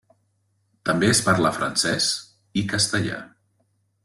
També 0.89 1.11
es 1.15 1.21
parla 1.27 1.51
francès 1.59 2.09
i 2.63 2.65
castellà. 2.73 3.21